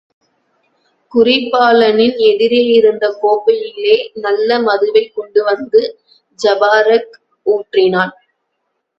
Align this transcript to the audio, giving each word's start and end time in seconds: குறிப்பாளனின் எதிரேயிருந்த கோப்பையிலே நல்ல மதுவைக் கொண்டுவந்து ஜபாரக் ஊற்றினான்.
குறிப்பாளனின் 1.11 2.15
எதிரேயிருந்த 2.29 3.05
கோப்பையிலே 3.21 3.93
நல்ல 4.15 4.57
மதுவைக் 4.59 5.13
கொண்டுவந்து 5.15 5.81
ஜபாரக் 6.39 7.13
ஊற்றினான். 7.45 8.13